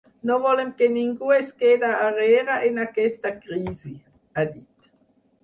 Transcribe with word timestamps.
“No 0.27 0.35
volem 0.43 0.69
que 0.77 0.87
ningú 0.93 1.29
es 1.35 1.51
quede 1.59 1.91
arrere 2.07 2.57
en 2.71 2.81
aquesta 2.87 3.35
crisi”, 3.45 3.95
ha 4.41 4.49
dit. 4.57 4.91